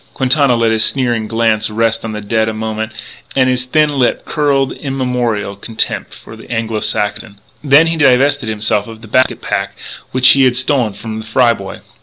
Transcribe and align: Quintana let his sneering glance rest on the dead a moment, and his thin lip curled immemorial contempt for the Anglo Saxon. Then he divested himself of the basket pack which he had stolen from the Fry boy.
Quintana 0.15 0.55
let 0.55 0.71
his 0.71 0.83
sneering 0.83 1.27
glance 1.27 1.69
rest 1.69 2.03
on 2.03 2.11
the 2.11 2.21
dead 2.21 2.49
a 2.49 2.55
moment, 2.55 2.91
and 3.35 3.51
his 3.51 3.65
thin 3.65 3.89
lip 3.91 4.25
curled 4.25 4.71
immemorial 4.71 5.55
contempt 5.55 6.11
for 6.11 6.35
the 6.35 6.49
Anglo 6.49 6.79
Saxon. 6.79 7.39
Then 7.63 7.85
he 7.85 7.97
divested 7.97 8.49
himself 8.49 8.87
of 8.87 9.01
the 9.03 9.07
basket 9.07 9.43
pack 9.43 9.77
which 10.11 10.29
he 10.29 10.45
had 10.45 10.57
stolen 10.57 10.93
from 10.93 11.19
the 11.19 11.25
Fry 11.27 11.53
boy. 11.53 11.81